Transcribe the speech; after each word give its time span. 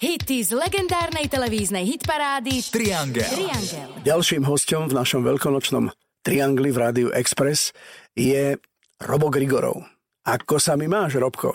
Hity 0.00 0.40
z 0.40 0.56
legendárnej 0.56 1.28
televíznej 1.28 1.84
hitparády 1.84 2.64
Triangel. 2.72 3.20
Triangel. 3.20 3.92
Ďalším 4.00 4.48
hostom 4.48 4.88
v 4.88 4.96
našom 4.96 5.20
veľkonočnom 5.20 5.92
Triangli 6.24 6.72
v 6.72 6.80
Rádiu 6.80 7.08
Express 7.12 7.76
je 8.16 8.56
Robo 8.96 9.28
Grigorov. 9.28 9.84
Ako 10.24 10.56
sa 10.56 10.80
mi 10.80 10.88
máš, 10.88 11.20
Robko? 11.20 11.52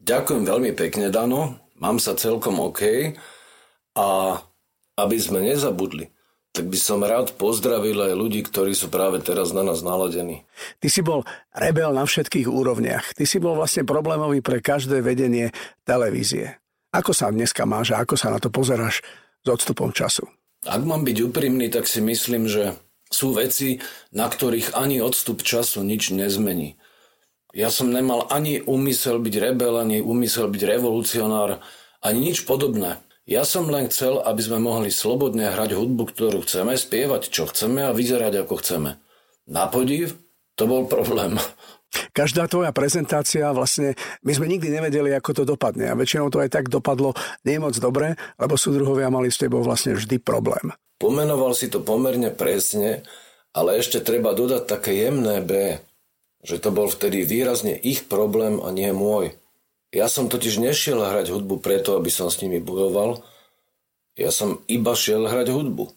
Ďakujem 0.00 0.48
veľmi 0.48 0.72
pekne, 0.72 1.12
Dano. 1.12 1.60
Mám 1.76 2.00
sa 2.00 2.16
celkom 2.16 2.56
OK. 2.56 3.12
A 4.00 4.40
aby 4.96 5.16
sme 5.20 5.44
nezabudli, 5.44 6.08
tak 6.56 6.72
by 6.72 6.80
som 6.80 7.04
rád 7.04 7.36
pozdravil 7.36 8.00
aj 8.00 8.16
ľudí, 8.16 8.48
ktorí 8.48 8.72
sú 8.72 8.88
práve 8.88 9.20
teraz 9.20 9.52
na 9.52 9.60
nás 9.60 9.84
naladení. 9.84 10.48
Ty 10.80 10.88
si 10.88 11.04
bol 11.04 11.20
rebel 11.52 11.92
na 11.92 12.08
všetkých 12.08 12.48
úrovniach. 12.48 13.12
Ty 13.12 13.28
si 13.28 13.36
bol 13.36 13.60
vlastne 13.60 13.84
problémový 13.84 14.40
pre 14.40 14.64
každé 14.64 15.04
vedenie 15.04 15.52
televízie. 15.84 16.63
Ako 16.94 17.10
sa 17.10 17.34
dneska 17.34 17.66
máš 17.66 17.90
a 17.90 18.06
ako 18.06 18.14
sa 18.14 18.30
na 18.30 18.38
to 18.38 18.54
pozeráš 18.54 19.02
s 19.42 19.46
odstupom 19.50 19.90
času? 19.90 20.30
Ak 20.62 20.86
mám 20.86 21.02
byť 21.02 21.26
úprimný, 21.26 21.66
tak 21.66 21.90
si 21.90 21.98
myslím, 21.98 22.46
že 22.46 22.78
sú 23.10 23.34
veci, 23.34 23.82
na 24.14 24.30
ktorých 24.30 24.78
ani 24.78 25.02
odstup 25.02 25.42
času 25.42 25.82
nič 25.82 26.14
nezmení. 26.14 26.78
Ja 27.50 27.74
som 27.74 27.90
nemal 27.90 28.30
ani 28.30 28.62
úmysel 28.62 29.18
byť 29.18 29.34
rebel, 29.42 29.74
ani 29.74 29.98
úmysel 29.98 30.46
byť 30.46 30.62
revolucionár, 30.62 31.58
ani 31.98 32.30
nič 32.30 32.46
podobné. 32.46 33.02
Ja 33.26 33.42
som 33.42 33.66
len 33.66 33.90
chcel, 33.90 34.22
aby 34.22 34.40
sme 34.42 34.62
mohli 34.62 34.94
slobodne 34.94 35.50
hrať 35.50 35.74
hudbu, 35.74 36.14
ktorú 36.14 36.46
chceme, 36.46 36.78
spievať, 36.78 37.26
čo 37.26 37.50
chceme 37.50 37.90
a 37.90 37.96
vyzerať, 37.96 38.46
ako 38.46 38.54
chceme. 38.62 39.02
Na 39.50 39.66
podiv, 39.66 40.14
to 40.54 40.70
bol 40.70 40.86
problém. 40.86 41.42
Každá 42.14 42.46
tvoja 42.46 42.70
prezentácia 42.70 43.50
vlastne, 43.50 43.98
my 44.22 44.32
sme 44.34 44.46
nikdy 44.50 44.70
nevedeli, 44.70 45.10
ako 45.14 45.30
to 45.32 45.44
dopadne 45.46 45.90
a 45.90 45.98
väčšinou 45.98 46.30
to 46.30 46.42
aj 46.42 46.50
tak 46.50 46.70
dopadlo 46.70 47.14
nie 47.42 47.58
moc 47.58 47.74
dobre, 47.76 48.18
lebo 48.38 48.54
súdruhovia 48.58 49.10
mali 49.10 49.30
s 49.30 49.40
tebou 49.40 49.62
vlastne 49.62 49.94
vždy 49.98 50.22
problém. 50.22 50.74
Pomenoval 50.98 51.52
si 51.58 51.66
to 51.68 51.82
pomerne 51.82 52.30
presne, 52.30 53.02
ale 53.54 53.78
ešte 53.78 54.02
treba 54.02 54.34
dodať 54.34 54.66
také 54.66 54.94
jemné 55.06 55.42
B, 55.42 55.78
že 56.44 56.60
to 56.60 56.70
bol 56.74 56.86
vtedy 56.90 57.24
výrazne 57.24 57.74
ich 57.74 58.06
problém 58.06 58.60
a 58.60 58.68
nie 58.74 58.90
môj. 58.92 59.34
Ja 59.94 60.10
som 60.10 60.26
totiž 60.26 60.58
nešiel 60.58 60.98
hrať 60.98 61.30
hudbu 61.30 61.62
preto, 61.62 61.94
aby 61.94 62.10
som 62.10 62.26
s 62.26 62.42
nimi 62.42 62.58
bojoval, 62.58 63.22
ja 64.14 64.30
som 64.30 64.62
iba 64.70 64.94
šiel 64.94 65.26
hrať 65.26 65.50
hudbu. 65.50 65.90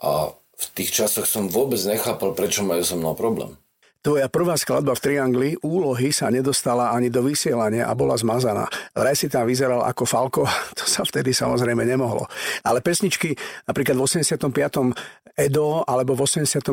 A 0.00 0.32
v 0.32 0.66
tých 0.72 0.90
časoch 0.92 1.28
som 1.28 1.52
vôbec 1.52 1.78
nechápal, 1.84 2.32
prečo 2.32 2.64
majú 2.64 2.82
so 2.82 2.96
mnou 2.96 3.12
problém. 3.12 3.56
Tvoja 3.98 4.30
prvá 4.30 4.54
skladba 4.54 4.94
v 4.94 5.02
Triangli 5.02 5.50
úlohy 5.58 6.14
sa 6.14 6.30
nedostala 6.30 6.94
ani 6.94 7.10
do 7.10 7.18
vysielania 7.18 7.90
a 7.90 7.98
bola 7.98 8.14
zmazaná. 8.14 8.70
Vraj 8.94 9.18
si 9.18 9.26
tam 9.26 9.42
vyzeral 9.42 9.82
ako 9.82 10.06
Falko, 10.06 10.46
to 10.78 10.86
sa 10.86 11.02
vtedy 11.02 11.34
samozrejme 11.34 11.82
nemohlo. 11.82 12.30
Ale 12.62 12.78
pesničky, 12.78 13.34
napríklad 13.66 13.98
v 13.98 14.06
85. 14.06 14.94
Edo 15.38 15.86
alebo 15.86 16.18
v 16.18 16.26
86. 16.26 16.66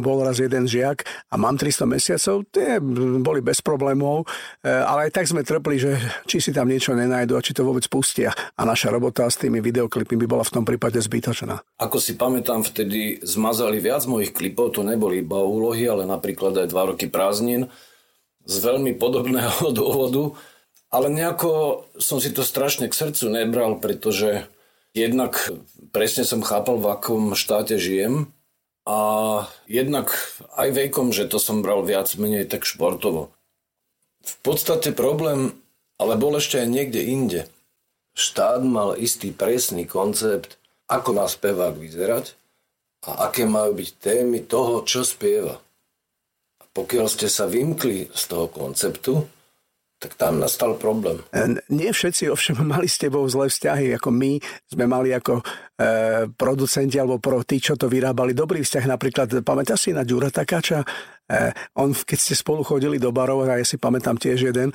bol 0.00 0.24
raz 0.24 0.40
jeden 0.40 0.64
žiak 0.64 1.04
a 1.28 1.36
mám 1.36 1.60
300 1.60 1.84
mesiacov, 1.84 2.48
tie 2.48 2.80
boli 3.20 3.44
bez 3.44 3.60
problémov, 3.60 4.24
e, 4.64 4.72
ale 4.72 5.08
aj 5.08 5.20
tak 5.20 5.28
sme 5.28 5.44
trpli, 5.44 5.76
že 5.76 6.00
či 6.24 6.40
si 6.40 6.48
tam 6.48 6.64
niečo 6.64 6.96
nenajdu 6.96 7.36
a 7.36 7.44
či 7.44 7.52
to 7.52 7.60
vôbec 7.60 7.84
pustia. 7.92 8.32
A 8.56 8.64
naša 8.64 8.88
robota 8.88 9.28
s 9.28 9.36
tými 9.36 9.60
videoklipmi 9.60 10.16
by 10.24 10.26
bola 10.28 10.44
v 10.48 10.54
tom 10.60 10.64
prípade 10.64 10.96
zbytočná. 10.96 11.60
Ako 11.76 12.00
si 12.00 12.16
pamätám, 12.16 12.64
vtedy 12.64 13.20
zmazali 13.20 13.84
viac 13.84 14.08
mojich 14.08 14.32
klipov, 14.32 14.72
to 14.72 14.80
neboli 14.80 15.20
iba 15.20 15.36
úlohy, 15.36 15.84
ale 15.84 16.08
napríklad 16.08 16.56
aj 16.56 16.65
aj 16.66 16.72
dva 16.74 16.82
roky 16.90 17.06
prázdnin 17.06 17.70
z 18.42 18.54
veľmi 18.58 18.98
podobného 18.98 19.70
dôvodu, 19.78 20.34
ale 20.90 21.10
nejako 21.14 21.84
som 22.02 22.18
si 22.18 22.34
to 22.34 22.42
strašne 22.42 22.90
k 22.90 22.98
srdcu 22.98 23.30
nebral, 23.30 23.78
pretože 23.78 24.50
jednak 24.90 25.50
presne 25.94 26.26
som 26.26 26.42
chápal, 26.42 26.82
v 26.82 26.90
akom 26.90 27.22
štáte 27.38 27.78
žijem 27.78 28.34
a 28.86 28.98
jednak 29.66 30.14
aj 30.54 30.68
vekom, 30.74 31.10
že 31.10 31.26
to 31.26 31.42
som 31.42 31.62
bral 31.62 31.82
viac 31.82 32.10
menej 32.14 32.46
tak 32.46 32.62
športovo. 32.62 33.34
V 34.26 34.34
podstate 34.42 34.90
problém 34.90 35.54
ale 35.96 36.14
bol 36.20 36.36
ešte 36.36 36.60
aj 36.60 36.68
niekde 36.68 37.00
inde. 37.02 37.40
Štát 38.16 38.64
mal 38.64 38.96
istý 38.96 39.32
presný 39.32 39.84
koncept, 39.84 40.56
ako 40.88 41.20
má 41.20 41.26
spevák 41.28 41.76
vyzerať 41.76 42.36
a 43.04 43.28
aké 43.28 43.44
majú 43.44 43.76
byť 43.76 43.88
témy 44.00 44.44
toho, 44.44 44.84
čo 44.84 45.04
spieva. 45.04 45.60
Pokiaľ 46.76 47.06
ste 47.08 47.32
sa 47.32 47.48
vymkli 47.48 48.12
z 48.12 48.22
toho 48.28 48.52
konceptu, 48.52 49.24
tak 49.96 50.12
tam 50.20 50.36
nastal 50.36 50.76
problém. 50.76 51.24
E, 51.32 51.56
nie 51.72 51.88
všetci 51.88 52.28
ovšem 52.28 52.60
mali 52.76 52.84
s 52.84 53.00
tebou 53.00 53.24
zlé 53.24 53.48
vzťahy, 53.48 53.96
ako 53.96 54.12
my 54.12 54.36
sme 54.68 54.84
mali 54.84 55.16
ako 55.16 55.40
e, 55.40 55.44
producenti 56.36 57.00
alebo 57.00 57.16
pro 57.16 57.40
tí, 57.48 57.56
čo 57.56 57.80
to 57.80 57.88
vyrábali, 57.88 58.36
dobrý 58.36 58.60
vzťah. 58.60 58.84
Napríklad, 58.92 59.28
pamätáš 59.40 59.88
si 59.88 59.90
na 59.96 60.04
Ďura 60.04 60.28
Takáča? 60.28 60.84
E, 61.24 61.50
on, 61.80 61.96
keď 61.96 62.18
ste 62.20 62.36
spolu 62.36 62.60
chodili 62.60 63.00
do 63.00 63.08
barov, 63.08 63.48
a 63.48 63.56
ja 63.56 63.64
si 63.64 63.80
pamätám 63.80 64.20
tiež 64.20 64.52
jeden, 64.52 64.68
e, 64.70 64.74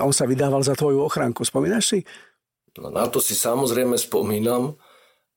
on 0.00 0.12
sa 0.16 0.24
vydával 0.24 0.64
za 0.64 0.72
tvoju 0.72 1.04
ochránku. 1.04 1.44
Spomínaš 1.44 1.84
si? 1.92 2.00
No, 2.80 2.88
na 2.88 3.04
to 3.12 3.20
si 3.20 3.36
samozrejme 3.36 4.00
spomínam 4.00 4.72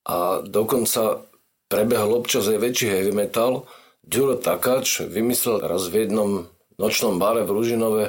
a 0.08 0.40
dokonca 0.48 1.28
prebehol 1.68 2.24
občas 2.24 2.48
aj 2.48 2.62
väčší 2.64 2.88
heavy 2.88 3.12
metal, 3.12 3.68
Ďuro 4.06 4.38
Takáč 4.38 5.02
vymyslel 5.02 5.66
raz 5.66 5.90
v 5.90 6.06
jednom 6.06 6.46
nočnom 6.78 7.18
bare 7.18 7.42
v 7.42 7.54
Ružinove, 7.54 8.04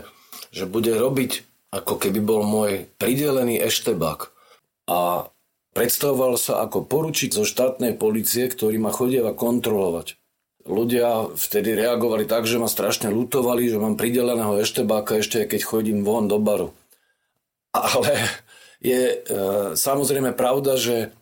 že 0.52 0.68
bude 0.68 0.92
robiť 0.92 1.46
ako 1.72 1.98
keby 1.98 2.20
bol 2.22 2.44
môj 2.46 2.88
pridelený 3.00 3.58
eštebak. 3.60 4.30
A 4.86 5.28
predstavoval 5.74 6.38
sa 6.38 6.62
ako 6.64 6.86
poručík 6.86 7.34
zo 7.34 7.44
štátnej 7.48 7.96
policie, 7.98 8.46
ktorý 8.46 8.78
ma 8.78 8.94
chodieva 8.94 9.34
kontrolovať. 9.34 10.16
Ľudia 10.66 11.30
vtedy 11.32 11.78
reagovali 11.78 12.26
tak, 12.26 12.44
že 12.44 12.58
ma 12.58 12.66
strašne 12.66 13.12
lutovali, 13.12 13.70
že 13.70 13.78
mám 13.78 13.94
prideleného 13.94 14.58
eštebáka 14.58 15.22
ešte 15.22 15.46
keď 15.46 15.60
chodím 15.62 16.02
von 16.02 16.26
do 16.26 16.42
baru. 16.42 16.74
Ale 17.70 18.18
je 18.82 19.00
e, 19.14 19.16
samozrejme 19.78 20.34
pravda, 20.34 20.74
že 20.74 21.14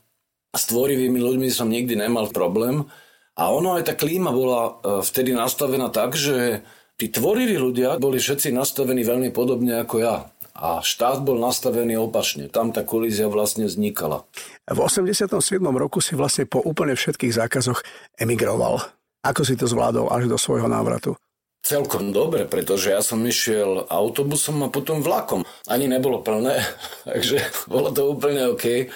s 0.54 0.62
tvorivými 0.70 1.18
ľuďmi 1.18 1.48
som 1.52 1.68
nikdy 1.68 1.98
nemal 1.98 2.30
problém, 2.32 2.88
a 3.34 3.50
ono 3.50 3.74
aj 3.74 3.90
tá 3.90 3.94
klíma 3.98 4.30
bola 4.30 4.62
e, 4.62 4.72
vtedy 5.02 5.34
nastavená 5.34 5.90
tak, 5.90 6.14
že 6.14 6.62
tí 6.94 7.10
tvoriví 7.10 7.58
ľudia 7.58 7.98
boli 7.98 8.22
všetci 8.22 8.54
nastavení 8.54 9.02
veľmi 9.02 9.34
podobne 9.34 9.82
ako 9.82 9.96
ja. 9.98 10.16
A 10.54 10.78
štát 10.86 11.26
bol 11.26 11.42
nastavený 11.42 11.98
opačne. 11.98 12.46
Tam 12.46 12.70
tá 12.70 12.86
kolízia 12.86 13.26
vlastne 13.26 13.66
vznikala. 13.66 14.22
V 14.70 14.78
87. 14.78 15.34
roku 15.58 15.98
si 15.98 16.14
vlastne 16.14 16.46
po 16.46 16.62
úplne 16.62 16.94
všetkých 16.94 17.34
zákazoch 17.34 17.82
emigroval. 18.22 18.78
Ako 19.26 19.42
si 19.42 19.58
to 19.58 19.66
zvládol 19.66 20.14
až 20.14 20.30
do 20.30 20.38
svojho 20.38 20.70
návratu? 20.70 21.18
Celkom 21.66 22.14
dobre, 22.14 22.46
pretože 22.46 22.94
ja 22.94 23.02
som 23.02 23.18
išiel 23.26 23.90
autobusom 23.90 24.62
a 24.62 24.70
potom 24.70 25.02
vlakom. 25.02 25.42
Ani 25.66 25.90
nebolo 25.90 26.22
plné, 26.22 26.62
takže 27.08 27.42
bolo 27.66 27.90
to 27.90 28.14
úplne 28.14 28.54
OK. 28.54 28.94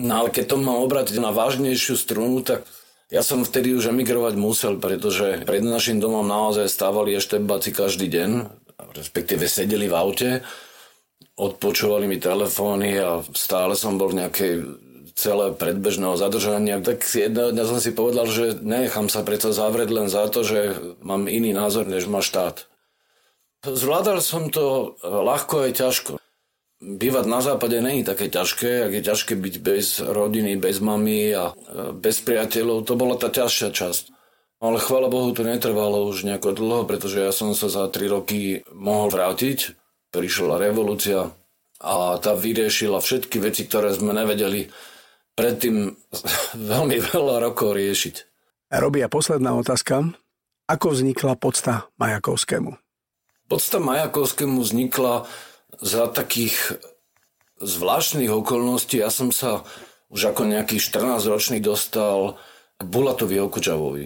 No 0.00 0.24
ale 0.24 0.28
keď 0.32 0.54
to 0.54 0.56
mám 0.56 0.80
obratiť 0.88 1.20
na 1.20 1.36
vážnejšiu 1.36 2.00
strunu, 2.00 2.40
tak 2.40 2.64
ja 3.14 3.22
som 3.22 3.46
vtedy 3.46 3.70
už 3.78 3.94
emigrovať 3.94 4.34
musel, 4.34 4.82
pretože 4.82 5.46
pred 5.46 5.62
našim 5.62 6.02
domom 6.02 6.26
naozaj 6.26 6.66
stávali 6.66 7.14
eštebáci 7.14 7.70
každý 7.70 8.10
deň, 8.10 8.30
respektíve 8.90 9.46
sedeli 9.46 9.86
v 9.86 9.94
aute, 9.94 10.30
odpočúvali 11.38 12.10
mi 12.10 12.18
telefóny 12.18 12.98
a 12.98 13.22
stále 13.30 13.78
som 13.78 14.02
bol 14.02 14.10
v 14.10 14.18
nejakej 14.18 14.52
celé 15.14 15.54
predbežného 15.54 16.18
zadržania, 16.18 16.82
tak 16.82 17.06
jedného 17.06 17.54
dňa 17.54 17.64
som 17.70 17.78
si 17.78 17.94
povedal, 17.94 18.26
že 18.26 18.58
nechám 18.58 19.06
sa 19.06 19.22
preto 19.22 19.54
zavrieť 19.54 19.90
len 19.94 20.10
za 20.10 20.26
to, 20.26 20.42
že 20.42 20.74
mám 20.98 21.30
iný 21.30 21.54
názor, 21.54 21.86
než 21.86 22.10
má 22.10 22.18
štát. 22.18 22.66
Zvládal 23.62 24.18
som 24.26 24.50
to 24.50 24.98
ľahko 25.06 25.70
aj 25.70 25.72
ťažko 25.78 26.23
bývať 26.84 27.24
na 27.24 27.40
západe 27.40 27.80
není 27.80 28.04
také 28.04 28.28
ťažké, 28.28 28.84
ak 28.84 28.92
je 28.92 29.02
ťažké 29.02 29.32
byť 29.40 29.54
bez 29.64 30.04
rodiny, 30.04 30.60
bez 30.60 30.84
mamy 30.84 31.32
a 31.32 31.50
e, 31.50 31.96
bez 31.96 32.20
priateľov, 32.20 32.84
to 32.84 32.94
bola 32.94 33.16
tá 33.16 33.32
ťažšia 33.32 33.72
časť. 33.72 34.04
Ale 34.60 34.80
chvála 34.80 35.08
Bohu 35.08 35.32
to 35.32 35.44
netrvalo 35.44 36.08
už 36.08 36.24
nejako 36.24 36.56
dlho, 36.56 36.84
pretože 36.84 37.20
ja 37.20 37.32
som 37.32 37.56
sa 37.56 37.68
za 37.72 37.88
3 37.88 38.08
roky 38.08 38.64
mohol 38.72 39.12
vrátiť. 39.12 39.76
Prišla 40.12 40.60
revolúcia 40.62 41.32
a 41.82 41.94
tá 42.22 42.32
vyriešila 42.38 43.02
všetky 43.02 43.42
veci, 43.42 43.66
ktoré 43.66 43.92
sme 43.92 44.14
nevedeli 44.14 44.70
predtým 45.34 45.92
veľmi 46.72 46.96
veľa 47.00 47.42
rokov 47.42 47.74
riešiť. 47.74 48.14
Robia 48.72 49.08
posledná 49.08 49.56
otázka. 49.56 50.14
Ako 50.64 50.96
vznikla 50.96 51.36
podsta 51.36 51.92
Majakovskému? 52.00 52.72
Podsta 53.52 53.76
Majakovskému 53.76 54.64
vznikla 54.64 55.28
za 55.80 56.10
takých 56.10 56.78
zvláštnych 57.62 58.30
okolností 58.30 59.00
ja 59.00 59.08
som 59.08 59.30
sa 59.30 59.62
už 60.12 60.34
ako 60.34 60.46
nejaký 60.46 60.78
14-ročný 60.78 61.58
dostal 61.58 62.38
k 62.78 62.82
Bulatovi 62.86 63.40
Okučavovi. 63.40 64.04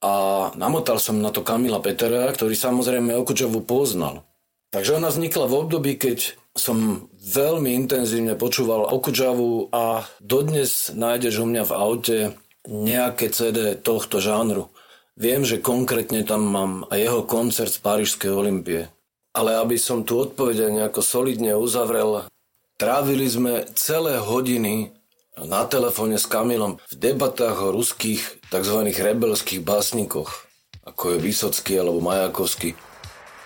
A 0.00 0.14
namotal 0.56 0.96
som 0.96 1.20
na 1.20 1.28
to 1.28 1.44
Kamila 1.44 1.82
Petera, 1.82 2.30
ktorý 2.32 2.56
samozrejme 2.56 3.12
Okučavu 3.18 3.60
poznal. 3.64 4.24
Takže 4.70 4.96
ona 5.02 5.10
vznikla 5.10 5.50
v 5.50 5.58
období, 5.66 5.92
keď 5.98 6.38
som 6.54 7.10
veľmi 7.14 7.74
intenzívne 7.74 8.34
počúval 8.38 8.86
Okudžavu 8.90 9.70
a 9.74 10.06
dodnes 10.22 10.90
nájdeš 10.94 11.42
u 11.42 11.46
mňa 11.46 11.62
v 11.66 11.72
aute 11.74 12.18
nejaké 12.66 13.30
CD 13.34 13.74
tohto 13.78 14.22
žánru. 14.22 14.70
Viem, 15.18 15.44
že 15.44 15.62
konkrétne 15.62 16.22
tam 16.24 16.46
mám 16.48 16.72
jeho 16.94 17.26
koncert 17.26 17.70
z 17.70 17.82
Parížskej 17.82 18.30
Olympie. 18.30 18.88
Ale 19.30 19.54
aby 19.62 19.78
som 19.78 20.02
tu 20.02 20.18
odpoveď 20.18 20.74
nejako 20.74 21.00
solidne 21.06 21.54
uzavrel, 21.54 22.26
trávili 22.74 23.30
sme 23.30 23.62
celé 23.78 24.18
hodiny 24.18 24.90
na 25.38 25.64
telefóne 25.64 26.18
s 26.18 26.26
Kamilom 26.26 26.82
v 26.90 26.94
debatách 26.98 27.70
o 27.70 27.74
ruských 27.74 28.42
tzv. 28.50 28.78
rebelských 28.90 29.62
básnikoch, 29.62 30.50
ako 30.82 31.14
je 31.14 31.22
Vysocký 31.22 31.78
alebo 31.78 32.02
Majakovský. 32.02 32.74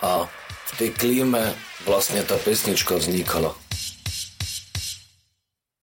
A 0.00 0.25
v 0.64 0.72
tej 0.81 0.90
klíme 0.96 1.52
vlastne 1.84 2.25
tá 2.25 2.40
pesnička 2.40 2.96
vznikala. 2.96 3.52